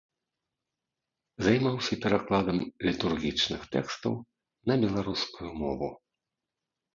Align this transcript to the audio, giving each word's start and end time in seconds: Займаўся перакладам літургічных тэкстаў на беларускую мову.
Займаўся 1.47 1.93
перакладам 2.05 2.57
літургічных 2.89 3.61
тэкстаў 3.77 4.13
на 4.73 4.79
беларускую 4.87 5.49
мову. 5.61 5.89